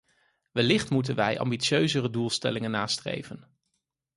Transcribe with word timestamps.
Wellicht 0.53 0.89
moeten 0.89 1.15
wij 1.15 1.39
ambitieuzere 1.39 2.09
doelstellingen 2.09 2.71
nastreven. 2.71 3.47